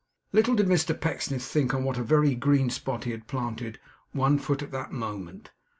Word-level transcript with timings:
Little 0.31 0.55
did 0.55 0.65
Mr 0.65 0.99
Pecksniff 0.99 1.43
think 1.43 1.75
on 1.75 1.83
what 1.83 1.99
a 1.99 2.03
very 2.03 2.33
green 2.33 2.71
spot 2.71 3.03
he 3.03 3.15
planted 3.17 3.79
one 4.13 4.39
foot 4.39 4.63
at 4.63 4.71
that 4.71 4.91
moment! 4.91 5.51